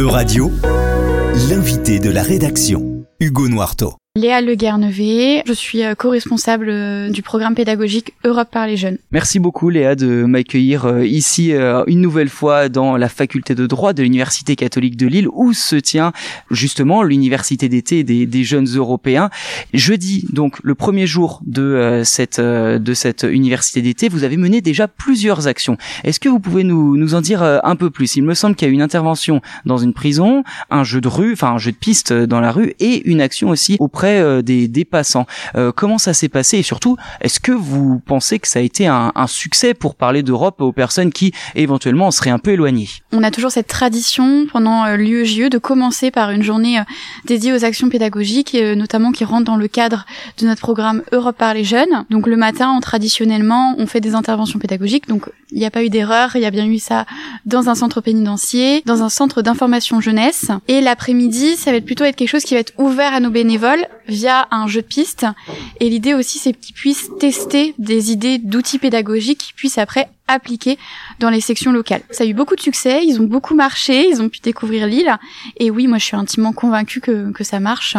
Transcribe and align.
E-Radio, 0.00 0.50
l'invité 1.50 1.98
de 1.98 2.08
la 2.08 2.22
rédaction, 2.22 3.04
Hugo 3.20 3.48
Noirteau. 3.48 3.99
Léa 4.16 4.40
Le 4.40 4.56
Guernevet, 4.56 5.44
je 5.46 5.52
suis 5.52 5.84
euh, 5.84 5.94
co-responsable 5.94 6.68
euh, 6.68 7.10
du 7.10 7.22
programme 7.22 7.54
pédagogique 7.54 8.12
Europe 8.24 8.48
par 8.50 8.66
les 8.66 8.76
jeunes. 8.76 8.98
Merci 9.12 9.38
beaucoup 9.38 9.70
Léa 9.70 9.94
de 9.94 10.24
m'accueillir 10.24 10.84
euh, 10.86 11.06
ici 11.06 11.52
une 11.86 12.00
nouvelle 12.00 12.28
fois 12.28 12.68
dans 12.68 12.96
la 12.96 13.08
faculté 13.08 13.54
de 13.54 13.68
droit 13.68 13.92
de 13.92 14.02
l'Université 14.02 14.56
catholique 14.56 14.96
de 14.96 15.06
Lille 15.06 15.28
où 15.32 15.52
se 15.52 15.76
tient 15.76 16.12
justement 16.50 17.04
l'université 17.04 17.68
d'été 17.68 18.02
des, 18.02 18.42
jeunes 18.42 18.66
européens. 18.66 19.30
Jeudi, 19.74 20.26
donc 20.32 20.58
le 20.64 20.74
premier 20.74 21.06
jour 21.06 21.40
de 21.46 22.02
cette 22.04 22.40
de 22.40 22.94
cette 22.94 23.22
université 23.22 23.80
d'été, 23.80 24.08
vous 24.08 24.24
avez 24.24 24.36
mené 24.36 24.60
déjà 24.60 24.88
plusieurs 24.88 25.46
actions. 25.46 25.76
Est-ce 26.02 26.18
que 26.18 26.28
vous 26.28 26.40
pouvez 26.40 26.64
nous, 26.64 26.96
nous 26.96 27.14
en 27.14 27.20
dire 27.20 27.42
un 27.42 27.76
peu 27.76 27.90
plus? 27.90 28.16
Il 28.16 28.24
me 28.24 28.34
semble 28.34 28.56
qu'il 28.56 28.66
y 28.66 28.70
a 28.70 28.74
une 28.74 28.82
intervention 28.82 29.40
dans 29.66 29.78
une 29.78 29.92
prison, 29.92 30.42
un 30.70 30.82
jeu 30.82 31.00
de 31.00 31.08
rue, 31.08 31.34
enfin 31.34 31.52
un 31.52 31.58
jeu 31.58 31.70
de 31.70 31.76
piste 31.76 32.12
dans 32.12 32.40
la 32.40 32.50
rue 32.50 32.74
et 32.80 33.08
une 33.08 33.20
action 33.20 33.50
aussi 33.50 33.76
auprès 33.78 33.99
euh, 34.08 34.42
des, 34.42 34.84
passants. 34.84 35.26
Euh, 35.56 35.72
comment 35.72 35.98
ça 35.98 36.14
s'est 36.14 36.28
passé 36.28 36.58
et 36.58 36.62
surtout, 36.62 36.96
est-ce 37.20 37.40
que 37.40 37.52
vous 37.52 38.00
pensez 38.04 38.38
que 38.38 38.48
ça 38.48 38.58
a 38.58 38.62
été 38.62 38.86
un, 38.86 39.12
succès 39.26 39.74
pour 39.74 39.94
parler 39.94 40.22
d'Europe 40.22 40.60
aux 40.60 40.72
personnes 40.72 41.12
qui 41.12 41.32
éventuellement 41.54 42.10
seraient 42.10 42.30
un 42.30 42.38
peu 42.38 42.52
éloignées? 42.52 42.88
On 43.12 43.22
a 43.22 43.30
toujours 43.30 43.50
cette 43.50 43.68
tradition 43.68 44.46
pendant 44.50 44.84
euh, 44.84 44.96
l'UEJE 44.96 45.50
de 45.50 45.58
commencer 45.58 46.10
par 46.10 46.30
une 46.30 46.42
journée 46.42 46.80
dédiée 47.26 47.52
aux 47.52 47.64
actions 47.64 47.88
pédagogiques, 47.88 48.56
notamment 48.76 49.12
qui 49.12 49.24
rentrent 49.24 49.44
dans 49.44 49.56
le 49.56 49.68
cadre 49.68 50.06
de 50.38 50.46
notre 50.46 50.60
programme 50.60 51.02
Europe 51.12 51.36
par 51.36 51.54
les 51.54 51.64
jeunes. 51.64 52.04
Donc 52.10 52.26
le 52.26 52.36
matin, 52.36 52.78
traditionnellement, 52.80 53.74
on 53.78 53.86
fait 53.86 54.00
des 54.00 54.14
interventions 54.14 54.58
pédagogiques. 54.58 55.08
Donc 55.08 55.26
il 55.52 55.58
n'y 55.58 55.66
a 55.66 55.70
pas 55.70 55.84
eu 55.84 55.90
d'erreur, 55.90 56.30
il 56.34 56.42
y 56.42 56.46
a 56.46 56.50
bien 56.50 56.66
eu 56.66 56.78
ça 56.78 57.06
dans 57.44 57.68
un 57.68 57.74
centre 57.74 58.00
pénitentiaire, 58.00 58.80
dans 58.86 59.02
un 59.02 59.08
centre 59.08 59.42
d'information 59.42 60.00
jeunesse. 60.00 60.50
Et 60.68 60.80
l'après-midi, 60.80 61.56
ça 61.56 61.72
va 61.72 61.80
plutôt 61.80 62.04
être 62.04 62.16
quelque 62.16 62.28
chose 62.28 62.44
qui 62.44 62.54
va 62.54 62.60
être 62.60 62.72
ouvert 62.78 63.12
à 63.12 63.20
nos 63.20 63.30
bénévoles 63.30 63.86
via 64.10 64.48
un 64.50 64.66
jeu 64.66 64.82
de 64.82 64.86
piste. 64.86 65.26
Et 65.80 65.88
l'idée 65.88 66.14
aussi, 66.14 66.38
c'est 66.38 66.52
qu'ils 66.52 66.74
puissent 66.74 67.10
tester 67.18 67.74
des 67.78 68.12
idées 68.12 68.38
d'outils 68.38 68.78
pédagogiques 68.78 69.38
qui 69.38 69.52
puissent 69.52 69.78
après 69.78 70.08
appliquer 70.30 70.78
dans 71.18 71.30
les 71.30 71.40
sections 71.40 71.72
locales. 71.72 72.02
Ça 72.10 72.24
a 72.24 72.26
eu 72.26 72.34
beaucoup 72.34 72.54
de 72.54 72.60
succès, 72.60 73.04
ils 73.04 73.20
ont 73.20 73.24
beaucoup 73.24 73.54
marché, 73.54 74.08
ils 74.08 74.22
ont 74.22 74.28
pu 74.28 74.40
découvrir 74.40 74.86
l'île. 74.86 75.16
Et 75.58 75.70
oui, 75.70 75.86
moi 75.86 75.98
je 75.98 76.04
suis 76.04 76.16
intimement 76.16 76.52
convaincue 76.52 77.00
que, 77.00 77.32
que 77.32 77.44
ça 77.44 77.60
marche. 77.60 77.96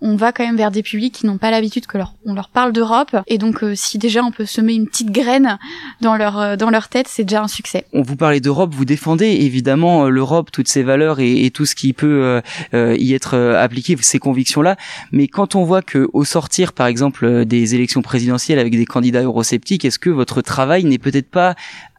On 0.00 0.16
va 0.16 0.32
quand 0.32 0.44
même 0.44 0.56
vers 0.56 0.70
des 0.70 0.82
publics 0.82 1.14
qui 1.14 1.26
n'ont 1.26 1.38
pas 1.38 1.50
l'habitude 1.50 1.86
que 1.86 1.98
leur, 1.98 2.14
on 2.24 2.34
leur 2.34 2.48
parle 2.48 2.72
d'Europe. 2.72 3.16
Et 3.26 3.38
donc 3.38 3.62
euh, 3.62 3.74
si 3.74 3.98
déjà 3.98 4.22
on 4.22 4.32
peut 4.32 4.46
semer 4.46 4.74
une 4.74 4.86
petite 4.86 5.10
graine 5.10 5.58
dans 6.00 6.16
leur, 6.16 6.38
euh, 6.38 6.56
dans 6.56 6.70
leur 6.70 6.88
tête, 6.88 7.06
c'est 7.08 7.24
déjà 7.24 7.42
un 7.42 7.48
succès. 7.48 7.84
On 7.92 8.02
vous 8.02 8.16
parlait 8.16 8.40
d'Europe, 8.40 8.74
vous 8.74 8.84
défendez 8.84 9.26
évidemment 9.26 10.06
euh, 10.06 10.08
l'Europe, 10.08 10.50
toutes 10.50 10.68
ses 10.68 10.82
valeurs 10.82 11.20
et, 11.20 11.44
et, 11.44 11.50
tout 11.50 11.66
ce 11.66 11.74
qui 11.74 11.92
peut 11.92 12.42
y 12.72 13.14
être 13.14 13.34
appliqué, 13.34 13.96
ces 14.00 14.18
convictions-là. 14.18 14.76
Mais 15.12 15.28
quand 15.28 15.53
on 15.56 15.64
voit 15.64 15.82
que 15.82 16.08
au 16.12 16.24
sortir, 16.24 16.72
par 16.72 16.86
exemple, 16.86 17.44
des 17.44 17.74
élections 17.74 18.02
présidentielles 18.02 18.58
avec 18.58 18.76
des 18.76 18.86
candidats 18.86 19.22
eurosceptiques, 19.22 19.84
est-ce 19.84 19.98
que 19.98 20.10
votre 20.10 20.42
travail 20.42 20.84
n'est 20.84 20.98
peut-être 20.98 21.30
pas 21.30 21.54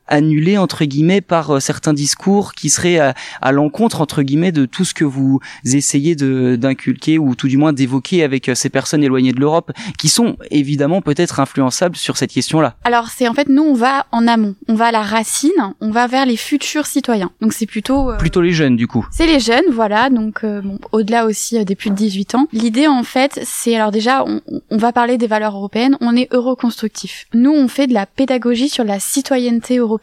annulé 0.07 0.57
entre 0.57 0.85
guillemets 0.85 1.21
par 1.21 1.55
euh, 1.55 1.59
certains 1.59 1.93
discours 1.93 2.53
qui 2.53 2.69
seraient 2.69 2.99
à, 2.99 3.51
l'encontre 3.51 4.01
entre 4.01 4.21
guillemets 4.21 4.51
de 4.51 4.65
tout 4.65 4.85
ce 4.85 4.93
que 4.93 5.03
vous 5.03 5.39
essayez 5.65 6.15
d'inculquer 6.15 7.17
ou 7.17 7.35
tout 7.35 7.47
du 7.47 7.57
moins 7.57 7.73
d'évoquer 7.73 8.23
avec 8.23 8.49
euh, 8.49 8.55
ces 8.55 8.69
personnes 8.69 9.03
éloignées 9.03 9.31
de 9.31 9.39
l'Europe 9.39 9.71
qui 9.97 10.09
sont 10.09 10.37
évidemment 10.51 11.01
peut-être 11.01 11.39
influençables 11.39 11.95
sur 11.95 12.17
cette 12.17 12.31
question-là. 12.31 12.75
Alors 12.83 13.09
c'est 13.09 13.27
en 13.27 13.33
fait 13.33 13.49
nous 13.49 13.63
on 13.63 13.73
va 13.73 14.05
en 14.11 14.27
amont, 14.27 14.55
on 14.67 14.75
va 14.75 14.87
à 14.87 14.91
la 14.91 15.01
racine, 15.01 15.51
on 15.81 15.91
va 15.91 16.07
vers 16.07 16.25
les 16.25 16.37
futurs 16.37 16.85
citoyens. 16.85 17.31
Donc 17.41 17.53
c'est 17.53 17.65
plutôt 17.65 18.11
euh, 18.11 18.17
plutôt 18.17 18.41
les 18.41 18.51
jeunes 18.51 18.75
du 18.75 18.87
coup. 18.87 19.05
C'est 19.11 19.27
les 19.27 19.39
jeunes, 19.39 19.65
voilà. 19.71 20.09
Donc 20.09 20.45
bon, 20.45 20.79
au-delà 20.91 21.25
aussi 21.25 21.63
des 21.65 21.75
plus 21.75 21.89
de 21.89 21.95
18 21.95 22.35
ans. 22.35 22.47
L'idée 22.51 22.87
en 22.87 23.03
fait, 23.03 23.39
c'est 23.43 23.75
alors 23.75 23.91
déjà 23.91 24.23
on, 24.25 24.41
on 24.69 24.77
va 24.77 24.91
parler 24.91 25.17
des 25.17 25.27
valeurs 25.27 25.55
européennes, 25.55 25.97
on 26.01 26.15
est 26.15 26.31
euroconstructif. 26.33 27.25
Nous 27.33 27.51
on 27.51 27.67
fait 27.67 27.87
de 27.87 27.93
la 27.93 28.05
pédagogie 28.05 28.69
sur 28.69 28.83
la 28.83 28.99
citoyenneté 28.99 29.77
européenne 29.77 29.94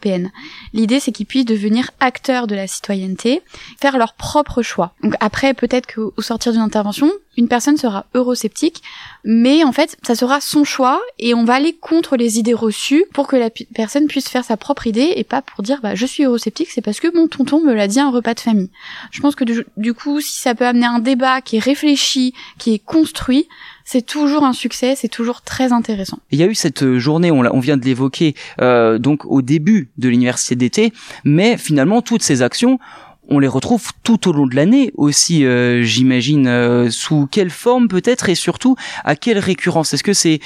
L'idée, 0.73 0.99
c'est 0.99 1.11
qu'ils 1.11 1.25
puissent 1.25 1.45
devenir 1.45 1.91
acteurs 1.99 2.47
de 2.47 2.55
la 2.55 2.67
citoyenneté, 2.67 3.41
faire 3.79 3.97
leur 3.97 4.13
propre 4.13 4.61
choix. 4.61 4.93
Donc 5.03 5.15
après, 5.19 5.53
peut-être 5.53 5.93
qu'au 5.93 6.21
sortir 6.21 6.51
d'une 6.51 6.61
intervention, 6.61 7.11
une 7.35 7.47
personne 7.47 7.77
sera 7.77 8.05
eurosceptique, 8.13 8.83
mais 9.23 9.63
en 9.63 9.71
fait, 9.71 9.97
ça 10.03 10.15
sera 10.15 10.39
son 10.39 10.63
choix 10.63 11.01
et 11.17 11.33
on 11.33 11.45
va 11.45 11.55
aller 11.55 11.73
contre 11.73 12.15
les 12.15 12.37
idées 12.37 12.53
reçues 12.53 13.05
pour 13.13 13.27
que 13.27 13.35
la 13.35 13.49
personne 13.73 14.07
puisse 14.07 14.29
faire 14.29 14.45
sa 14.45 14.57
propre 14.57 14.85
idée 14.85 15.13
et 15.15 15.23
pas 15.23 15.41
pour 15.41 15.63
dire 15.63 15.79
bah 15.81 15.95
je 15.95 16.05
suis 16.05 16.23
eurosceptique, 16.23 16.69
c'est 16.69 16.81
parce 16.81 16.99
que 16.99 17.13
mon 17.15 17.27
tonton 17.27 17.59
me 17.59 17.73
l'a 17.73 17.87
dit 17.87 17.99
à 17.99 18.05
un 18.05 18.11
repas 18.11 18.35
de 18.35 18.39
famille. 18.39 18.69
Je 19.11 19.19
pense 19.21 19.35
que 19.35 19.45
du 19.77 19.93
coup, 19.93 20.21
si 20.21 20.39
ça 20.39 20.53
peut 20.53 20.65
amener 20.65 20.85
un 20.85 20.99
débat 20.99 21.41
qui 21.41 21.57
est 21.57 21.63
réfléchi, 21.63 22.33
qui 22.59 22.75
est 22.75 22.79
construit, 22.79 23.47
c'est 23.85 24.05
toujours 24.05 24.43
un 24.43 24.53
succès, 24.53 24.95
c'est 24.95 25.07
toujours 25.07 25.41
très 25.41 25.71
intéressant. 25.71 26.19
Il 26.31 26.39
y 26.39 26.43
a 26.43 26.47
eu 26.47 26.55
cette 26.55 26.83
euh, 26.83 26.99
journée, 26.99 27.31
on, 27.31 27.59
vient 27.59 27.77
de 27.77 27.85
l'évoquer, 27.85 28.35
euh, 28.61 28.97
donc 28.97 29.25
au 29.25 29.41
début 29.41 29.89
de 29.97 30.09
l'université 30.09 30.55
d'été, 30.55 30.93
mais 31.23 31.57
finalement 31.57 32.01
toutes 32.01 32.23
ces 32.23 32.41
actions 32.41 32.79
on 33.27 33.39
les 33.39 33.47
retrouve 33.47 33.91
tout 34.03 34.27
au 34.27 34.33
long 34.33 34.47
de 34.47 34.55
l'année 34.55 34.91
aussi, 34.95 35.45
euh, 35.45 35.83
j'imagine. 35.83 36.47
Euh, 36.47 36.89
sous 36.89 37.27
quelle 37.31 37.49
forme 37.49 37.87
peut-être 37.87 38.29
et 38.29 38.35
surtout 38.35 38.75
à 39.03 39.15
quelle 39.15 39.39
récurrence? 39.39 39.93
Est-ce 39.93 40.03
que 40.03 40.13
c'est 40.13 40.39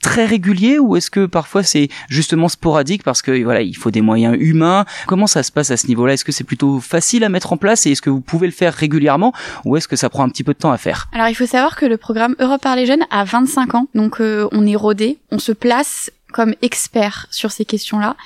très 0.00 0.24
régulier 0.24 0.78
ou 0.78 0.96
est-ce 0.96 1.10
que 1.10 1.26
parfois 1.26 1.62
c'est 1.62 1.88
justement 2.08 2.48
sporadique 2.48 3.02
parce 3.02 3.22
que 3.22 3.42
voilà 3.42 3.62
il 3.62 3.76
faut 3.76 3.90
des 3.90 4.00
moyens 4.00 4.36
humains? 4.38 4.84
Comment 5.06 5.26
ça 5.26 5.42
se 5.42 5.52
passe 5.52 5.70
à 5.70 5.76
ce 5.76 5.86
niveau-là? 5.86 6.14
Est-ce 6.14 6.24
que 6.24 6.32
c'est 6.32 6.44
plutôt 6.44 6.80
facile 6.80 7.24
à 7.24 7.28
mettre 7.28 7.52
en 7.52 7.56
place 7.56 7.86
et 7.86 7.92
est-ce 7.92 8.02
que 8.02 8.10
vous 8.10 8.20
pouvez 8.20 8.46
le 8.46 8.52
faire 8.52 8.74
régulièrement 8.74 9.32
ou 9.64 9.76
est-ce 9.76 9.88
que 9.88 9.96
ça 9.96 10.08
prend 10.08 10.24
un 10.24 10.28
petit 10.28 10.44
peu 10.44 10.52
de 10.52 10.58
temps 10.58 10.72
à 10.72 10.78
faire? 10.78 11.08
Alors 11.12 11.28
il 11.28 11.34
faut 11.34 11.46
savoir 11.46 11.76
que 11.76 11.86
le 11.86 11.96
programme 11.96 12.34
Europe 12.38 12.62
par 12.62 12.76
les 12.76 12.86
jeunes 12.86 13.04
a 13.10 13.24
25 13.24 13.74
ans, 13.74 13.88
donc 13.94 14.20
euh, 14.20 14.48
on 14.52 14.66
est 14.66 14.76
rodé, 14.76 15.18
on 15.30 15.38
se 15.38 15.52
place 15.52 16.10
comme 16.32 16.54
expert 16.62 17.26
sur 17.30 17.50
ces 17.50 17.64
questions-là. 17.64 18.16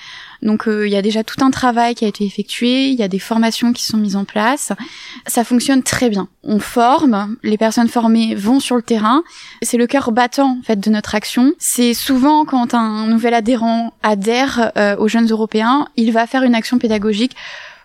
Donc 0.43 0.67
euh, 0.67 0.87
il 0.87 0.93
y 0.93 0.97
a 0.97 1.03
déjà 1.03 1.23
tout 1.23 1.45
un 1.45 1.51
travail 1.51 1.95
qui 1.95 2.05
a 2.05 2.09
été 2.09 2.25
effectué, 2.25 2.89
il 2.89 2.99
y 2.99 3.03
a 3.03 3.09
des 3.09 3.19
formations 3.19 3.73
qui 3.73 3.85
sont 3.85 3.99
mises 3.99 4.17
en 4.17 4.25
place. 4.25 4.73
Ça 5.27 5.45
fonctionne 5.45 5.83
très 5.83 6.09
bien. 6.09 6.29
On 6.43 6.61
forme, 6.61 7.37
les 7.43 7.59
personnes 7.59 7.89
formées 7.89 8.35
vont 8.35 8.59
sur 8.59 8.77
le 8.77 8.83
terrain. 8.83 9.23
C'est 9.63 9.77
le 9.77 9.87
cœur 9.87 10.13
battant 10.13 10.59
en 10.59 10.63
fait 10.63 10.81
de 10.81 10.91
notre 10.91 11.15
action. 11.15 11.53
C'est 11.59 11.95
souvent 11.95 12.45
quand 12.45 12.75
un 12.75 13.07
nouvel 13.07 13.35
adhérent 13.35 13.93
adhère 14.03 14.73
euh, 14.77 14.97
aux 14.97 15.09
jeunes 15.09 15.31
européens, 15.31 15.89
il 15.97 16.13
va 16.13 16.27
faire 16.27 16.43
une 16.43 16.55
action 16.55 16.79
pédagogique 16.79 17.37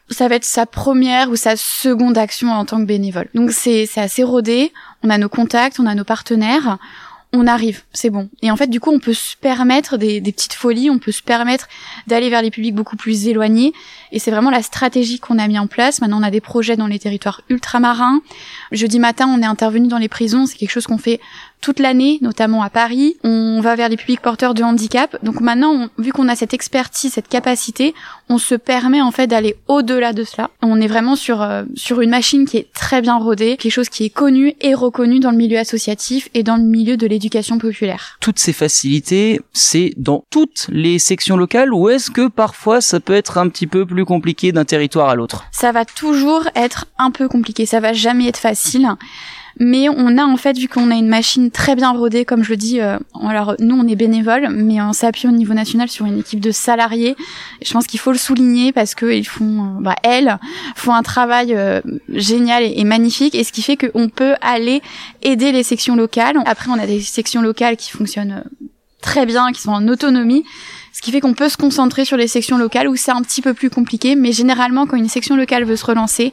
ça 0.09 0.28
va 0.28 0.36
être 0.36 0.46
sa 0.46 0.66
première 0.66 1.32
ou 1.32 1.36
sa 1.36 1.56
seconde 1.56 2.18
action 2.18 2.52
en 2.52 2.66
tant 2.66 2.78
que 2.78 2.86
bénévole. 2.86 3.28
Donc 3.34 3.52
c'est 3.52 3.88
assez 3.96 4.24
rodé, 4.24 4.72
on 5.03 5.09
a 5.09 5.18
nos 5.18 5.30
contacts, 5.30 5.80
on 5.80 5.88
a 5.88 5.96
nos 5.96 6.03
partenaires, 6.03 6.78
on 7.34 7.47
arrive, 7.47 7.84
c'est 7.91 8.09
bon. 8.09 8.30
Et 8.41 8.50
en 8.50 8.56
fait, 8.56 8.68
du 8.68 8.80
coup, 8.80 8.91
on 8.91 9.00
peut 9.00 9.13
se 9.13 9.36
permettre 9.36 9.97
des, 9.97 10.22
petites 10.22 10.53
folies, 10.53 10.90
on 10.90 11.00
peut 11.00 11.12
se 11.12 11.22
permettre 11.22 11.68
d'aller 12.08 12.30
vers 12.30 12.41
les 12.41 12.52
publics 12.52 12.74
beaucoup 12.74 12.96
plus 12.96 13.28
éloignés. 13.28 13.74
Et 14.12 14.19
c'est 14.19 14.31
vraiment 14.31 14.50
la 14.50 14.63
stratégie 14.63 15.19
qu'on 15.19 15.38
a 15.38 15.47
mis 15.47 15.59
en 15.59 15.68
place. 15.68 16.02
Maintenant, 16.02 16.19
on 16.19 16.24
a 16.24 16.31
des 16.31 16.41
projets 16.41 16.78
dans 16.78 16.88
les 16.88 17.00
territoires 17.00 17.41
ultramarins. 17.50 18.22
Jeudi 18.72 19.00
matin, 19.00 19.28
on 19.28 19.41
est 19.41 19.46
intervenu 19.46 19.88
dans 19.88 19.97
les 19.97 20.08
prisons. 20.08 20.46
C'est 20.46 20.58
quelque 20.58 20.72
chose 20.72 20.88
qu'on 20.88 20.97
fait 20.97 21.19
toute 21.66 21.80
l'année, 21.80 22.20
notamment 22.22 22.62
à 22.62 22.70
Paris. 22.70 23.18
On 23.24 23.59
va 23.59 23.76
vers 23.76 23.90
les 23.90 23.98
publics 23.98 24.22
porteurs 24.22 24.53
de 24.53 24.62
handicap. 24.62 25.18
Donc 25.24 25.42
maintenant, 25.42 25.88
vu 25.98 26.12
qu'on 26.12 26.28
a 26.28 26.36
cette 26.36 26.53
expertise, 26.53 27.14
cette 27.14 27.28
capacité, 27.28 27.96
on 28.30 28.38
se 28.38 28.53
permet 28.53 29.02
en 29.02 29.09
fait 29.09 29.26
d'aller 29.26 29.56
au-delà 29.68 30.14
de 30.14 30.24
cela. 30.24 30.52
On 30.62 30.80
est 30.80 30.86
vraiment 30.86 31.16
sur 31.16 31.42
euh, 31.42 31.64
sur 31.74 32.02
une 32.02 32.12
machine 32.12 32.46
qui 32.46 32.58
est 32.58 32.72
très 32.72 33.02
bien 33.02 33.18
rodée, 33.18 33.58
quelque 33.58 33.72
chose 33.72 33.90
qui 33.90 34.06
est 34.06 34.12
connu 34.12 34.53
et 34.62 34.76
reconnu 34.76 35.20
dans 35.20 35.31
le 35.31 35.38
milieu 35.38 35.58
associatif 35.58 36.30
et 36.36 36.44
dans 36.44 36.58
le 36.58 36.62
milieu 36.62 36.98
de 36.98 37.08
l'éducation 37.08 37.58
populaire. 37.58 38.20
Toutes 38.20 38.38
ces 38.38 38.53
facilités, 38.53 39.42
c'est 39.52 39.94
dans 39.97 40.24
toutes 40.30 40.68
les 40.70 41.00
sections 41.00 41.36
locales 41.36 41.74
ou 41.74 41.90
est-ce 41.90 42.12
que 42.12 42.28
parfois 42.28 42.80
ça 42.80 43.00
peut 43.00 43.16
être 43.16 43.40
un 43.40 43.50
petit 43.50 43.66
peu 43.66 43.88
plus 43.88 44.06
compliqué 44.06 44.52
d'un 44.52 44.66
territoire 44.66 45.09
à 45.09 45.16
l'autre? 45.16 45.46
Ça 45.52 45.72
va 45.72 45.84
toujours 45.84 46.47
être 46.53 46.85
un 47.00 47.09
peu 47.09 47.28
compliqué, 47.28 47.66
ça 47.66 47.79
va 47.79 47.91
jamais 47.91 48.28
être 48.28 48.38
facile 48.38 48.88
mais 49.57 49.87
on 49.90 50.17
a 50.17 50.23
en 50.23 50.37
fait 50.37 50.57
vu 50.57 50.67
qu'on 50.67 50.91
a 50.91 50.96
une 50.96 51.07
machine 51.07 51.49
très 51.49 51.75
bien 51.75 51.91
rodée 51.91 52.25
comme 52.25 52.43
je 52.43 52.49
le 52.49 52.57
dis 52.57 52.81
euh, 52.81 52.97
alors 53.22 53.55
nous 53.59 53.75
on 53.75 53.87
est 53.87 53.96
bénévoles 53.96 54.49
mais 54.52 54.81
on 54.81 54.91
s'appuie 54.91 55.28
au 55.28 55.31
niveau 55.31 55.53
national 55.53 55.90
sur 55.90 56.05
une 56.05 56.19
équipe 56.19 56.40
de 56.40 56.52
salariés. 56.52 57.16
Je 57.63 57.72
pense 57.72 57.87
qu'il 57.87 57.99
faut 57.99 58.11
le 58.11 58.17
souligner 58.17 58.73
parce 58.73 58.96
que 58.96 59.13
ils 59.13 59.28
font 59.28 59.63
euh, 59.63 59.81
bah, 59.81 59.96
elles 60.03 60.37
font 60.75 60.93
un 60.93 61.03
travail 61.03 61.55
euh, 61.55 61.81
génial 62.09 62.63
et, 62.63 62.84
magnifique. 62.84 63.35
Et 63.35 63.43
ce 63.43 63.52
qui 63.52 63.61
fait 63.61 63.78
qu'on 63.78 64.09
peut 64.09 64.35
aller 64.41 64.81
aider 65.22 65.52
les 65.52 65.63
sections 65.63 65.96
locales. 65.96 66.37
Après 66.46 66.69
on 66.69 66.79
a 66.79 66.85
des 66.85 67.01
sections 67.01 67.41
locales 67.41 67.78
qui 67.78 67.91
fonctionnent 67.91 68.43
très 69.01 69.25
bien 69.25 69.51
qui 69.51 69.61
sont 69.61 69.72
en 69.72 69.87
autonomie. 69.87 70.43
Ce 70.91 71.01
qui 71.01 71.11
fait 71.11 71.19
qu'on 71.19 71.34
peut 71.34 71.49
se 71.49 71.58
concentrer 71.58 72.05
sur 72.05 72.16
les 72.16 72.28
sections 72.28 72.58
locales 72.58 72.87
où 72.87 72.96
c'est 72.96 73.11
un 73.11 73.22
petit 73.22 73.41
peu 73.41 73.53
plus 73.53 73.69
compliqué, 73.69 74.16
mais 74.16 74.31
généralement 74.31 74.85
quand 74.87 74.96
une 74.96 75.09
section 75.09 75.35
locale 75.35 75.66
veut 75.66 75.75
se 75.75 75.85
relancer, 75.85 76.31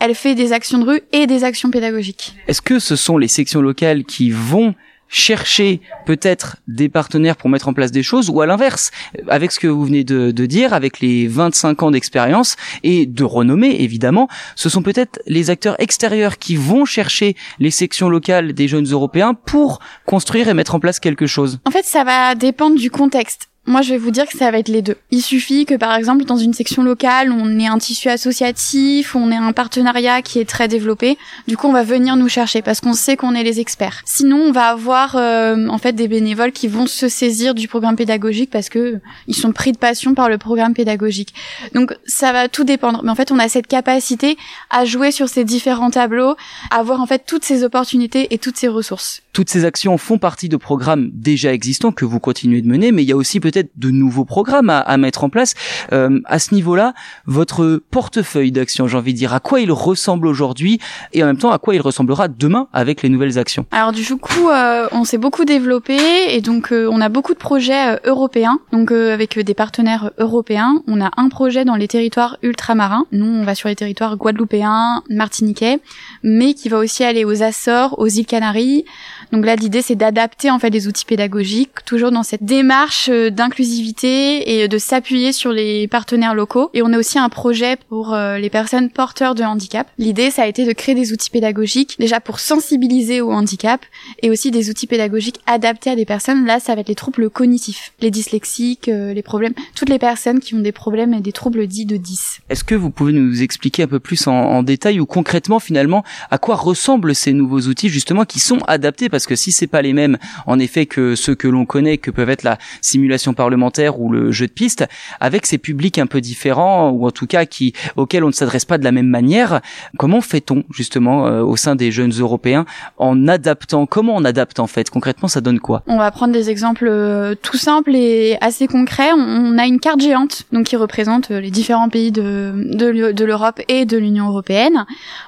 elle 0.00 0.14
fait 0.14 0.34
des 0.34 0.52
actions 0.52 0.78
de 0.78 0.84
rue 0.84 1.00
et 1.12 1.26
des 1.26 1.44
actions 1.44 1.70
pédagogiques. 1.70 2.34
Est-ce 2.48 2.62
que 2.62 2.78
ce 2.78 2.96
sont 2.96 3.18
les 3.18 3.28
sections 3.28 3.60
locales 3.60 4.04
qui 4.04 4.30
vont 4.30 4.74
chercher 5.08 5.80
peut-être 6.04 6.56
des 6.66 6.88
partenaires 6.88 7.36
pour 7.36 7.48
mettre 7.48 7.68
en 7.68 7.72
place 7.72 7.92
des 7.92 8.02
choses 8.02 8.28
ou 8.30 8.40
à 8.40 8.46
l'inverse, 8.46 8.90
avec 9.28 9.52
ce 9.52 9.60
que 9.60 9.66
vous 9.66 9.84
venez 9.84 10.04
de, 10.04 10.30
de 10.30 10.46
dire, 10.46 10.74
avec 10.74 11.00
les 11.00 11.28
25 11.28 11.82
ans 11.84 11.90
d'expérience 11.90 12.56
et 12.82 13.06
de 13.06 13.24
renommée 13.24 13.82
évidemment, 13.82 14.28
ce 14.56 14.68
sont 14.68 14.82
peut-être 14.82 15.20
les 15.26 15.50
acteurs 15.50 15.80
extérieurs 15.80 16.38
qui 16.38 16.56
vont 16.56 16.84
chercher 16.84 17.36
les 17.58 17.70
sections 17.70 18.08
locales 18.08 18.52
des 18.52 18.68
jeunes 18.68 18.86
européens 18.86 19.34
pour 19.34 19.78
construire 20.06 20.48
et 20.48 20.54
mettre 20.54 20.74
en 20.74 20.80
place 20.80 21.00
quelque 21.00 21.26
chose? 21.26 21.60
En 21.64 21.70
fait, 21.70 21.84
ça 21.84 22.04
va 22.04 22.34
dépendre 22.34 22.76
du 22.76 22.90
contexte. 22.90 23.48
Moi, 23.68 23.82
je 23.82 23.90
vais 23.90 23.98
vous 23.98 24.12
dire 24.12 24.26
que 24.28 24.38
ça 24.38 24.48
va 24.52 24.58
être 24.58 24.68
les 24.68 24.80
deux. 24.80 24.94
Il 25.10 25.20
suffit 25.22 25.66
que, 25.66 25.74
par 25.74 25.96
exemple, 25.96 26.24
dans 26.24 26.36
une 26.36 26.54
section 26.54 26.84
locale, 26.84 27.32
on 27.32 27.58
ait 27.58 27.66
un 27.66 27.78
tissu 27.78 28.08
associatif, 28.08 29.16
on 29.16 29.32
ait 29.32 29.36
un 29.36 29.52
partenariat 29.52 30.22
qui 30.22 30.38
est 30.38 30.48
très 30.48 30.68
développé. 30.68 31.18
Du 31.48 31.56
coup, 31.56 31.66
on 31.66 31.72
va 31.72 31.82
venir 31.82 32.14
nous 32.14 32.28
chercher 32.28 32.62
parce 32.62 32.80
qu'on 32.80 32.92
sait 32.92 33.16
qu'on 33.16 33.34
est 33.34 33.42
les 33.42 33.58
experts. 33.58 34.02
Sinon, 34.04 34.36
on 34.36 34.52
va 34.52 34.68
avoir 34.68 35.16
euh, 35.16 35.66
en 35.66 35.78
fait 35.78 35.94
des 35.94 36.06
bénévoles 36.06 36.52
qui 36.52 36.68
vont 36.68 36.86
se 36.86 37.08
saisir 37.08 37.56
du 37.56 37.66
programme 37.66 37.96
pédagogique 37.96 38.50
parce 38.50 38.68
que 38.68 39.00
ils 39.26 39.34
sont 39.34 39.50
pris 39.50 39.72
de 39.72 39.78
passion 39.78 40.14
par 40.14 40.28
le 40.28 40.38
programme 40.38 40.72
pédagogique. 40.72 41.34
Donc, 41.74 41.92
ça 42.06 42.32
va 42.32 42.48
tout 42.48 42.62
dépendre. 42.62 43.00
Mais 43.02 43.10
en 43.10 43.16
fait, 43.16 43.32
on 43.32 43.38
a 43.40 43.48
cette 43.48 43.66
capacité 43.66 44.36
à 44.70 44.84
jouer 44.84 45.10
sur 45.10 45.28
ces 45.28 45.42
différents 45.42 45.90
tableaux, 45.90 46.36
à 46.70 46.76
avoir 46.76 47.00
en 47.00 47.06
fait 47.06 47.24
toutes 47.26 47.44
ces 47.44 47.64
opportunités 47.64 48.32
et 48.32 48.38
toutes 48.38 48.58
ces 48.58 48.68
ressources. 48.68 49.22
Toutes 49.32 49.50
ces 49.50 49.64
actions 49.64 49.98
font 49.98 50.18
partie 50.18 50.48
de 50.48 50.56
programmes 50.56 51.10
déjà 51.12 51.52
existants 51.52 51.92
que 51.92 52.04
vous 52.04 52.20
continuez 52.20 52.62
de 52.62 52.68
mener, 52.68 52.92
mais 52.92 53.02
il 53.02 53.08
y 53.08 53.12
a 53.12 53.16
aussi 53.16 53.40
peut-être 53.40 53.55
de 53.76 53.90
nouveaux 53.90 54.24
programmes 54.24 54.70
à, 54.70 54.96
mettre 54.96 55.24
en 55.24 55.28
place. 55.28 55.54
Euh, 55.92 56.20
à 56.24 56.38
ce 56.38 56.54
niveau-là, 56.54 56.94
votre 57.26 57.82
portefeuille 57.90 58.52
d'actions, 58.52 58.88
j'ai 58.88 58.96
envie 58.96 59.12
de 59.12 59.18
dire, 59.18 59.34
à 59.34 59.40
quoi 59.40 59.60
il 59.60 59.72
ressemble 59.72 60.26
aujourd'hui 60.26 60.78
et 61.12 61.22
en 61.22 61.26
même 61.26 61.38
temps 61.38 61.50
à 61.50 61.58
quoi 61.58 61.74
il 61.74 61.80
ressemblera 61.80 62.28
demain 62.28 62.68
avec 62.72 63.02
les 63.02 63.08
nouvelles 63.08 63.38
actions? 63.38 63.66
Alors 63.70 63.92
du 63.92 64.04
coup, 64.16 64.48
euh, 64.48 64.88
on 64.92 65.04
s'est 65.04 65.18
beaucoup 65.18 65.44
développé 65.44 65.98
et 66.28 66.40
donc 66.40 66.72
euh, 66.72 66.88
on 66.90 67.00
a 67.00 67.08
beaucoup 67.08 67.34
de 67.34 67.38
projets 67.38 67.98
européens, 68.04 68.58
donc 68.72 68.90
avec 68.92 69.38
des 69.38 69.54
partenaires 69.54 70.10
européens. 70.18 70.82
On 70.86 71.00
a 71.00 71.10
un 71.16 71.28
projet 71.28 71.64
dans 71.64 71.76
les 71.76 71.88
territoires 71.88 72.38
ultramarins. 72.42 73.06
Nous, 73.12 73.26
on 73.26 73.44
va 73.44 73.54
sur 73.54 73.68
les 73.68 73.76
territoires 73.76 74.16
guadeloupéens, 74.16 75.02
martiniquais, 75.10 75.80
mais 76.22 76.54
qui 76.54 76.68
va 76.68 76.78
aussi 76.78 77.04
aller 77.04 77.24
aux 77.24 77.42
Açores, 77.42 77.98
aux 77.98 78.06
îles 78.06 78.26
Canaries. 78.26 78.84
Donc 79.32 79.44
là, 79.44 79.56
l'idée, 79.56 79.82
c'est 79.82 79.96
d'adapter 79.96 80.50
en 80.50 80.58
fait 80.58 80.70
les 80.70 80.88
outils 80.88 81.04
pédagogiques, 81.04 81.84
toujours 81.84 82.10
dans 82.10 82.22
cette 82.22 82.44
démarche 82.44 83.10
d'inclusivité 83.46 84.60
et 84.60 84.66
de 84.66 84.78
s'appuyer 84.78 85.32
sur 85.32 85.52
les 85.52 85.86
partenaires 85.86 86.34
locaux. 86.34 86.70
Et 86.74 86.82
on 86.82 86.92
a 86.92 86.98
aussi 86.98 87.18
un 87.18 87.28
projet 87.28 87.76
pour 87.88 88.12
euh, 88.12 88.38
les 88.38 88.50
personnes 88.50 88.90
porteurs 88.90 89.36
de 89.36 89.44
handicap. 89.44 89.88
L'idée, 89.98 90.30
ça 90.30 90.42
a 90.42 90.46
été 90.46 90.64
de 90.64 90.72
créer 90.72 90.96
des 90.96 91.12
outils 91.12 91.30
pédagogiques, 91.30 91.96
déjà 92.00 92.20
pour 92.20 92.40
sensibiliser 92.40 93.20
au 93.20 93.30
handicap, 93.30 93.80
et 94.22 94.30
aussi 94.30 94.50
des 94.50 94.68
outils 94.68 94.88
pédagogiques 94.88 95.40
adaptés 95.46 95.90
à 95.90 95.96
des 95.96 96.04
personnes. 96.04 96.44
Là, 96.44 96.58
ça 96.58 96.74
va 96.74 96.80
être 96.80 96.88
les 96.88 96.96
troubles 96.96 97.30
cognitifs, 97.30 97.92
les 98.00 98.10
dyslexiques, 98.10 98.88
euh, 98.88 99.14
les 99.14 99.22
problèmes, 99.22 99.54
toutes 99.76 99.90
les 99.90 99.98
personnes 99.98 100.40
qui 100.40 100.54
ont 100.54 100.60
des 100.60 100.72
problèmes 100.72 101.14
et 101.14 101.20
des 101.20 101.32
troubles 101.32 101.66
dits 101.68 101.86
de 101.86 101.96
10. 101.96 102.40
Est-ce 102.48 102.64
que 102.64 102.74
vous 102.74 102.90
pouvez 102.90 103.12
nous 103.12 103.42
expliquer 103.42 103.84
un 103.84 103.88
peu 103.88 104.00
plus 104.00 104.26
en, 104.26 104.34
en 104.34 104.62
détail 104.64 104.98
ou 104.98 105.06
concrètement 105.06 105.60
finalement 105.60 106.02
à 106.30 106.38
quoi 106.38 106.56
ressemblent 106.56 107.14
ces 107.14 107.32
nouveaux 107.32 107.60
outils 107.60 107.90
justement 107.90 108.24
qui 108.24 108.40
sont 108.40 108.58
adaptés? 108.66 109.08
Parce 109.08 109.26
que 109.26 109.36
si 109.36 109.52
c'est 109.52 109.68
pas 109.68 109.82
les 109.82 109.92
mêmes 109.92 110.18
en 110.46 110.58
effet 110.58 110.86
que 110.86 111.14
ceux 111.14 111.36
que 111.36 111.46
l'on 111.46 111.64
connaît 111.64 111.98
que 111.98 112.10
peuvent 112.10 112.30
être 112.30 112.42
la 112.42 112.58
simulation 112.80 113.34
parlementaire 113.36 114.00
ou 114.00 114.10
le 114.10 114.32
jeu 114.32 114.46
de 114.46 114.52
piste 114.52 114.84
avec 115.20 115.46
ces 115.46 115.58
publics 115.58 115.98
un 115.98 116.06
peu 116.06 116.20
différents 116.20 116.90
ou 116.90 117.06
en 117.06 117.10
tout 117.10 117.26
cas 117.26 117.44
qui 117.44 117.72
auxquels 117.96 118.24
on 118.24 118.28
ne 118.28 118.32
s'adresse 118.32 118.64
pas 118.64 118.78
de 118.78 118.84
la 118.84 118.92
même 118.92 119.06
manière 119.06 119.60
comment 119.98 120.20
fait-on 120.20 120.64
justement 120.70 121.26
euh, 121.26 121.42
au 121.42 121.56
sein 121.56 121.76
des 121.76 121.92
jeunes 121.92 122.12
européens 122.18 122.64
en 122.98 123.28
adaptant 123.28 123.86
comment 123.86 124.14
on 124.16 124.24
adapte 124.24 124.58
en 124.58 124.66
fait? 124.66 124.90
Concrètement 124.90 125.28
ça 125.28 125.40
donne 125.40 125.60
quoi? 125.60 125.82
On 125.86 125.98
va 125.98 126.10
prendre 126.10 126.32
des 126.32 126.50
exemples 126.50 126.86
euh, 126.88 127.34
tout 127.40 127.56
simples 127.56 127.94
et 127.94 128.38
assez 128.40 128.66
concrets. 128.66 129.12
On, 129.12 129.58
a 129.58 129.66
une 129.66 129.80
carte 129.80 130.00
géante 130.00 130.44
donc 130.52 130.66
qui 130.66 130.76
représente 130.76 131.30
euh, 131.30 131.40
les 131.40 131.50
différents 131.50 131.88
pays 131.88 132.12
de 132.12 132.52
de, 132.56 133.24
l'Europe 133.24 133.60
et 133.68 133.84
de 133.84 133.96
l'Union 133.96 134.28
européenne. 134.28 134.84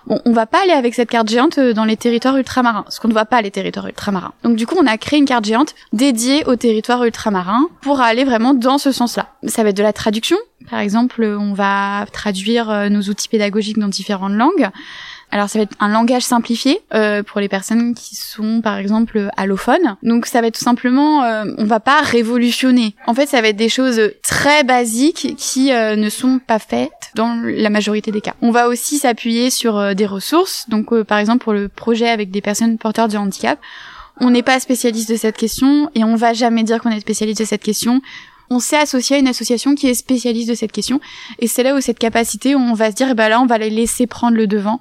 Bon 0.06 0.20
on 0.24 0.32
va 0.32 0.46
pas 0.46 0.62
aller 0.62 0.72
avec 0.72 0.94
cette 0.94 1.10
carte 1.10 1.28
géante 1.28 1.58
dans 1.58 1.84
les 1.84 1.96
territoires 1.96 2.36
ultramarins 2.36 2.82
parce 2.82 2.98
qu'on 2.98 3.08
ne 3.08 3.12
voit 3.12 3.24
pas 3.24 3.42
les 3.42 3.50
territoires 3.50 3.86
ultramarins. 3.86 4.32
Donc 4.42 4.56
du 4.56 4.66
coup 4.66 4.76
on 4.80 4.86
a 4.86 4.96
créé 4.96 5.18
une 5.18 5.26
carte 5.26 5.44
géante 5.44 5.74
dédiée 5.92 6.44
aux 6.46 6.56
territoires 6.56 7.04
ultramarins 7.04 7.68
pour 7.80 7.97
aller 8.04 8.24
vraiment 8.24 8.54
dans 8.54 8.78
ce 8.78 8.92
sens-là. 8.92 9.30
Ça 9.46 9.62
va 9.62 9.70
être 9.70 9.76
de 9.76 9.82
la 9.82 9.92
traduction. 9.92 10.36
Par 10.70 10.80
exemple, 10.80 11.22
on 11.24 11.52
va 11.52 12.06
traduire 12.12 12.70
euh, 12.70 12.88
nos 12.88 13.02
outils 13.02 13.28
pédagogiques 13.28 13.78
dans 13.78 13.88
différentes 13.88 14.34
langues. 14.34 14.70
Alors 15.30 15.50
ça 15.50 15.58
va 15.58 15.64
être 15.64 15.76
un 15.78 15.88
langage 15.88 16.22
simplifié 16.22 16.80
euh, 16.94 17.22
pour 17.22 17.40
les 17.40 17.48
personnes 17.48 17.94
qui 17.94 18.16
sont 18.16 18.60
par 18.62 18.78
exemple 18.78 19.30
allophones. 19.36 19.96
Donc 20.02 20.26
ça 20.26 20.40
va 20.40 20.46
être 20.46 20.58
tout 20.58 20.64
simplement, 20.64 21.22
euh, 21.22 21.44
on 21.58 21.64
va 21.64 21.80
pas 21.80 22.00
révolutionner. 22.00 22.94
En 23.06 23.14
fait, 23.14 23.26
ça 23.26 23.42
va 23.42 23.48
être 23.48 23.56
des 23.56 23.68
choses 23.68 24.00
très 24.22 24.64
basiques 24.64 25.34
qui 25.36 25.72
euh, 25.72 25.96
ne 25.96 26.08
sont 26.08 26.40
pas 26.44 26.58
faites 26.58 27.10
dans 27.14 27.34
la 27.44 27.68
majorité 27.68 28.10
des 28.10 28.20
cas. 28.20 28.34
On 28.40 28.50
va 28.50 28.68
aussi 28.68 28.98
s'appuyer 28.98 29.50
sur 29.50 29.94
des 29.94 30.06
ressources. 30.06 30.68
Donc 30.68 31.02
par 31.02 31.18
exemple 31.18 31.44
pour 31.44 31.52
le 31.52 31.68
projet 31.68 32.08
avec 32.08 32.30
des 32.30 32.40
personnes 32.40 32.78
porteurs 32.78 33.08
de 33.08 33.16
handicap, 33.16 33.58
on 34.20 34.30
n'est 34.30 34.42
pas 34.42 34.60
spécialiste 34.60 35.10
de 35.10 35.16
cette 35.16 35.36
question 35.36 35.90
et 35.94 36.04
on 36.04 36.16
va 36.16 36.32
jamais 36.32 36.62
dire 36.62 36.80
qu'on 36.80 36.90
est 36.90 37.00
spécialiste 37.00 37.40
de 37.40 37.46
cette 37.46 37.62
question. 37.62 38.00
On 38.50 38.60
s'est 38.60 38.76
associé 38.76 39.16
à 39.16 39.18
une 39.18 39.28
association 39.28 39.74
qui 39.74 39.88
est 39.88 39.94
spécialiste 39.94 40.48
de 40.48 40.54
cette 40.54 40.72
question 40.72 41.00
et 41.38 41.46
c'est 41.46 41.62
là 41.62 41.74
où 41.74 41.80
cette 41.80 41.98
capacité 41.98 42.54
on 42.54 42.72
va 42.74 42.90
se 42.90 42.96
dire 42.96 43.08
eh 43.10 43.14
ben 43.14 43.28
là 43.28 43.40
on 43.40 43.46
va 43.46 43.58
les 43.58 43.70
laisser 43.70 44.06
prendre 44.06 44.36
le 44.36 44.46
devant 44.46 44.80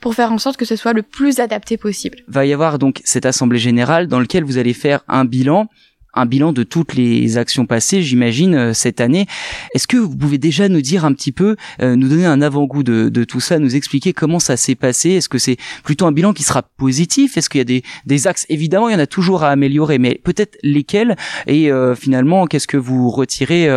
pour 0.00 0.14
faire 0.14 0.30
en 0.30 0.38
sorte 0.38 0.56
que 0.56 0.64
ce 0.64 0.76
soit 0.76 0.92
le 0.92 1.02
plus 1.02 1.40
adapté 1.40 1.76
possible. 1.76 2.18
Va 2.28 2.46
y 2.46 2.52
avoir 2.52 2.78
donc 2.78 3.00
cette 3.04 3.26
assemblée 3.26 3.58
générale 3.58 4.06
dans 4.06 4.20
laquelle 4.20 4.44
vous 4.44 4.58
allez 4.58 4.74
faire 4.74 5.00
un 5.08 5.24
bilan 5.24 5.68
un 6.14 6.26
bilan 6.26 6.52
de 6.52 6.62
toutes 6.62 6.94
les 6.94 7.36
actions 7.36 7.66
passées, 7.66 8.02
j'imagine, 8.02 8.54
euh, 8.54 8.72
cette 8.72 9.00
année. 9.00 9.26
Est-ce 9.74 9.86
que 9.86 9.96
vous 9.96 10.16
pouvez 10.16 10.38
déjà 10.38 10.68
nous 10.68 10.80
dire 10.80 11.04
un 11.04 11.12
petit 11.12 11.32
peu, 11.32 11.56
euh, 11.82 11.96
nous 11.96 12.08
donner 12.08 12.26
un 12.26 12.40
avant-goût 12.40 12.82
de, 12.82 13.08
de, 13.08 13.24
tout 13.24 13.40
ça, 13.40 13.58
nous 13.58 13.76
expliquer 13.76 14.12
comment 14.12 14.38
ça 14.38 14.56
s'est 14.56 14.74
passé? 14.74 15.10
Est-ce 15.10 15.28
que 15.28 15.38
c'est 15.38 15.56
plutôt 15.84 16.06
un 16.06 16.12
bilan 16.12 16.32
qui 16.32 16.42
sera 16.42 16.62
positif? 16.62 17.36
Est-ce 17.36 17.50
qu'il 17.50 17.58
y 17.58 17.62
a 17.62 17.64
des, 17.64 17.82
des, 18.06 18.26
axes? 18.26 18.46
Évidemment, 18.48 18.88
il 18.88 18.92
y 18.92 18.96
en 18.96 19.00
a 19.00 19.06
toujours 19.06 19.44
à 19.44 19.50
améliorer, 19.50 19.98
mais 19.98 20.20
peut-être 20.22 20.58
lesquels? 20.62 21.16
Et 21.46 21.70
euh, 21.70 21.94
finalement, 21.94 22.46
qu'est-ce 22.46 22.66
que 22.66 22.76
vous 22.76 23.10
retirez 23.10 23.68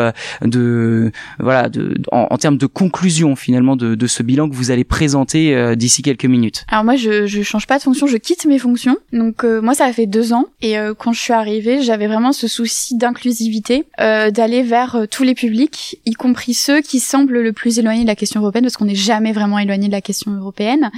de 0.42 1.12
voilà, 1.40 1.70
de, 1.70 1.96
en, 2.12 2.28
en, 2.30 2.38
termes 2.38 2.58
de 2.58 2.66
conclusion 2.66 3.36
finalement 3.36 3.76
de, 3.76 3.96
de, 3.96 4.08
ce 4.08 4.24
bilan 4.24 4.50
que 4.50 4.56
vous 4.56 4.72
allez 4.72 4.84
présenter 4.84 5.76
d'ici 5.76 6.02
quelques 6.02 6.26
minutes? 6.26 6.66
Alors 6.70 6.84
moi, 6.84 6.96
je, 6.96 7.26
je 7.26 7.42
change 7.42 7.68
pas 7.68 7.78
de 7.78 7.84
fonction, 7.84 8.08
je 8.08 8.18
quitte 8.18 8.46
mes 8.46 8.60
fonctions. 8.60 8.98
Donc 9.12 9.44
moi, 9.44 9.74
ça 9.74 9.92
fait 9.92 10.06
deux 10.06 10.34
ans, 10.34 10.46
et 10.62 10.76
quand 10.98 11.14
je 11.14 11.20
suis 11.20 11.34
arrivée, 11.34 11.82
j'avais 11.82 12.08
vraiment 12.08 12.21
ce 12.32 12.48
souci 12.48 12.96
d'inclusivité, 12.96 13.86
euh, 14.00 14.30
d'aller 14.30 14.62
vers 14.62 14.96
euh, 14.96 15.06
tous 15.08 15.24
les 15.24 15.34
publics, 15.34 16.00
y 16.06 16.14
compris 16.14 16.54
ceux 16.54 16.82
qui 16.82 17.00
semblent 17.00 17.42
le 17.42 17.54
plus 17.54 17.80
éloignés 17.80 18.04
de 18.04 18.08
la 18.08 18.16
question 18.16 18.40
européenne, 18.40 18.64
parce 18.64 18.78
qu'on 18.78 18.86
n'est 18.86 18.96
jamais 18.96 19.32
vraiment 19.32 19.58
éloigné 19.58 19.88
de 19.88 19.92
la 19.92 20.02
question 20.02 20.32
européenne. 20.32 20.92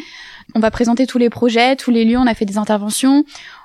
On 0.55 0.59
va 0.59 0.71
présenter 0.71 1.07
tous 1.07 1.17
les 1.17 1.29
projets, 1.29 1.75
tous 1.75 1.91
les 1.91 2.03
lieux, 2.03 2.17
on 2.17 2.27
a 2.27 2.33
fait 2.33 2.45
des 2.45 2.57
interventions. 2.57 3.23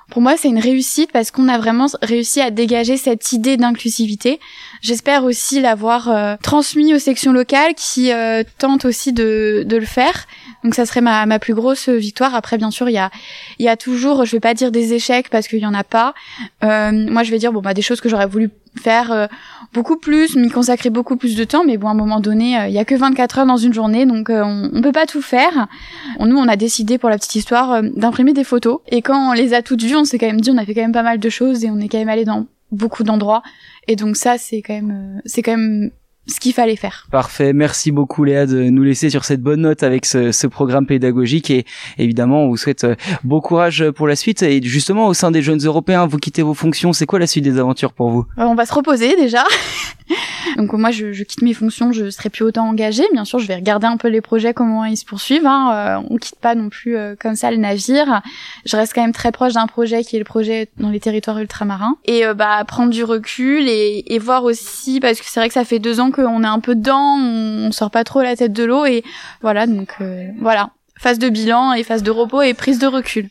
Pour 0.09 0.21
moi, 0.21 0.35
c'est 0.37 0.47
une 0.47 0.59
réussite 0.59 1.11
parce 1.11 1.29
qu'on 1.31 1.47
a 1.47 1.57
vraiment 1.57 1.87
réussi 2.01 2.41
à 2.41 2.49
dégager 2.49 2.97
cette 2.97 3.31
idée 3.31 3.57
d'inclusivité. 3.57 4.39
J'espère 4.81 5.23
aussi 5.23 5.61
l'avoir 5.61 6.09
euh, 6.09 6.35
transmis 6.41 6.93
aux 6.93 6.99
sections 6.99 7.31
locales 7.31 7.75
qui 7.75 8.11
euh, 8.11 8.43
tentent 8.57 8.85
aussi 8.85 9.13
de, 9.13 9.63
de 9.65 9.77
le 9.77 9.85
faire. 9.85 10.25
Donc 10.63 10.73
ça 10.73 10.85
serait 10.85 11.01
ma, 11.01 11.25
ma 11.25 11.37
plus 11.37 11.53
grosse 11.53 11.89
victoire. 11.89 12.33
Après, 12.33 12.57
bien 12.57 12.71
sûr, 12.71 12.89
il 12.89 12.93
y 12.93 12.97
a, 12.97 13.11
y 13.59 13.67
a 13.67 13.77
toujours, 13.77 14.25
je 14.25 14.31
vais 14.31 14.39
pas 14.39 14.53
dire 14.53 14.71
des 14.71 14.93
échecs 14.93 15.29
parce 15.29 15.47
qu'il 15.47 15.59
y 15.59 15.65
en 15.65 15.73
a 15.73 15.83
pas. 15.83 16.13
Euh, 16.63 16.91
moi, 16.91 17.23
je 17.23 17.31
vais 17.31 17.37
dire 17.37 17.53
bon 17.53 17.61
bah 17.61 17.73
des 17.73 17.81
choses 17.81 18.01
que 18.01 18.09
j'aurais 18.09 18.27
voulu 18.27 18.49
faire 18.79 19.11
euh, 19.11 19.27
beaucoup 19.73 19.97
plus, 19.97 20.35
m'y 20.35 20.49
consacrer 20.49 20.89
beaucoup 20.89 21.17
plus 21.17 21.35
de 21.35 21.43
temps, 21.43 21.63
mais 21.65 21.77
bon, 21.77 21.87
à 21.87 21.91
un 21.91 21.95
moment 21.95 22.19
donné, 22.19 22.57
euh, 22.57 22.67
il 22.67 22.73
y 22.73 22.79
a 22.79 22.85
que 22.85 22.95
24 22.95 23.39
heures 23.39 23.45
dans 23.45 23.57
une 23.57 23.73
journée, 23.73 24.05
donc 24.05 24.29
euh, 24.29 24.43
on, 24.43 24.69
on, 24.73 24.81
peut 24.81 24.91
pas 24.91 25.05
tout 25.05 25.21
faire. 25.21 25.67
nous, 26.19 26.37
on 26.37 26.47
a 26.47 26.55
décidé, 26.55 26.97
pour 26.97 27.09
la 27.09 27.17
petite 27.17 27.35
histoire, 27.35 27.81
d'imprimer 27.83 28.33
des 28.33 28.43
photos, 28.43 28.79
et 28.87 29.01
quand 29.01 29.29
on 29.29 29.33
les 29.33 29.53
a 29.53 29.61
toutes 29.61 29.83
vues, 29.83 29.95
on 29.95 30.05
s'est 30.05 30.17
quand 30.17 30.27
même 30.27 30.41
dit, 30.41 30.51
on 30.51 30.57
a 30.57 30.65
fait 30.65 30.73
quand 30.73 30.81
même 30.81 30.91
pas 30.91 31.03
mal 31.03 31.19
de 31.19 31.29
choses, 31.29 31.63
et 31.63 31.69
on 31.69 31.79
est 31.79 31.87
quand 31.87 31.99
même 31.99 32.09
allé 32.09 32.25
dans 32.25 32.47
beaucoup 32.71 33.03
d'endroits, 33.03 33.43
et 33.87 33.95
donc 33.95 34.15
ça, 34.15 34.37
c'est 34.37 34.61
quand 34.61 34.73
même, 34.73 35.21
c'est 35.25 35.41
quand 35.41 35.57
même 35.57 35.91
ce 36.29 36.39
qu'il 36.39 36.53
fallait 36.53 36.75
faire. 36.75 37.07
Parfait, 37.11 37.53
merci 37.53 37.91
beaucoup 37.91 38.23
Léa 38.23 38.45
de 38.45 38.63
nous 38.63 38.83
laisser 38.83 39.09
sur 39.09 39.25
cette 39.25 39.41
bonne 39.41 39.61
note 39.61 39.83
avec 39.83 40.05
ce, 40.05 40.31
ce, 40.31 40.47
programme 40.47 40.85
pédagogique. 40.85 41.49
Et 41.49 41.65
évidemment 41.97 42.43
on 42.43 42.49
vous 42.49 42.57
souhaite 42.57 42.83
euh, 42.83 42.95
bon 43.23 43.41
courage 43.41 43.89
pour 43.91 44.07
la 44.07 44.15
suite. 44.15 44.43
Et 44.43 44.61
justement 44.63 45.07
au 45.07 45.13
sein 45.13 45.31
des 45.31 45.41
jeunes 45.41 45.59
européens 45.59 46.05
vous 46.07 46.17
quittez 46.17 46.41
vos 46.41 46.53
fonctions, 46.53 46.93
c'est 46.93 47.05
quoi 47.05 47.19
la 47.19 47.27
suite 47.27 47.43
des 47.43 47.59
aventures 47.59 47.93
pour 47.93 48.09
vous? 48.09 48.25
Euh, 48.37 48.43
On 48.43 48.55
va 48.55 48.65
se 48.65 48.73
reposer 48.73 49.15
déjà. 49.15 49.43
Donc 50.57 50.73
moi 50.73 50.91
je, 50.91 51.11
je, 51.11 51.23
quitte 51.23 51.41
mes 51.41 51.53
fonctions, 51.53 51.91
je 51.91 52.09
serai 52.09 52.29
plus 52.29 52.43
autant 52.43 52.67
engagée. 52.67 53.05
Bien 53.13 53.25
sûr, 53.25 53.39
je 53.39 53.47
vais 53.47 53.55
regarder 53.55 53.87
un 53.87 53.97
peu 53.97 54.07
les 54.07 54.21
projets 54.21 54.53
comment 54.53 54.85
ils 54.85 54.97
se 54.97 55.05
poursuivent. 55.05 55.45
Hein. 55.45 55.71
Euh, 55.73 56.07
on 56.09 56.17
quitte 56.17 56.39
pas 56.39 56.55
non 56.55 56.69
plus 56.69 56.97
comme 57.19 57.35
ça 57.35 57.51
le 57.51 57.57
navire. 57.57 58.21
Je 58.65 58.75
reste 58.75 58.93
quand 58.93 59.01
même 59.01 59.13
très 59.13 59.31
proche 59.31 59.53
d'un 59.53 59.67
projet 59.67 60.03
qui 60.03 60.15
est 60.15 60.19
le 60.19 60.25
projet 60.25 60.69
dans 60.77 60.89
les 60.89 60.99
territoires 60.99 61.37
ultramarins 61.37 61.97
et 62.05 62.23
bah 62.35 62.63
prendre 62.67 62.91
du 62.91 63.03
recul 63.03 63.67
et, 63.67 64.03
et 64.07 64.19
voir 64.19 64.43
aussi 64.43 64.99
parce 64.99 65.19
que 65.19 65.25
c'est 65.27 65.39
vrai 65.39 65.47
que 65.47 65.53
ça 65.53 65.65
fait 65.65 65.79
deux 65.79 65.99
ans 65.99 66.11
que 66.11 66.21
on 66.21 66.43
est 66.43 66.47
un 66.47 66.59
peu 66.59 66.75
dedans, 66.75 67.17
on, 67.17 67.71
sort 67.71 67.91
pas 67.91 68.03
trop 68.03 68.21
la 68.21 68.35
tête 68.35 68.53
de 68.53 68.63
l'eau 68.63 68.85
et 68.85 69.03
voilà 69.41 69.67
donc 69.67 69.95
euh, 70.01 70.27
voilà 70.39 70.69
phase 70.97 71.19
de 71.19 71.29
bilan 71.29 71.73
et 71.73 71.83
phase 71.83 72.03
de 72.03 72.11
repos 72.11 72.41
et 72.41 72.53
prise 72.53 72.79
de 72.79 72.87
recul. 72.87 73.29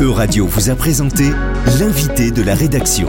Euradio 0.00 0.46
vous 0.46 0.70
a 0.70 0.74
présenté 0.74 1.24
l'invité 1.78 2.30
de 2.30 2.42
la 2.42 2.54
rédaction. 2.54 3.08